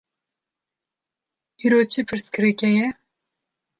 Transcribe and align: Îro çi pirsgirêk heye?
Îro 1.63 1.79
çi 1.91 2.01
pirsgirêk 2.07 2.59
heye? 2.65 2.87